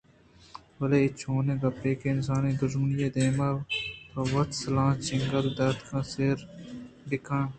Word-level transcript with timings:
بلے 0.77 0.97
اے 1.03 1.09
چونیں 1.19 1.57
گپّے 1.63 1.91
کہ 1.99 2.07
اِنسانءِ 2.11 2.57
دژمنی 2.61 2.95
ءِ 3.05 3.13
دیما 3.15 3.49
تووتی 4.11 4.55
سِلاہاناں 4.61 5.01
چگل 5.05 5.45
داتگ؟ 5.57 5.87
ساحِر 6.11 6.37
ءُ 6.43 6.47
بِکّ 7.09 7.27